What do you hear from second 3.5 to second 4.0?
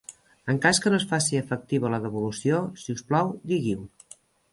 digui-ho.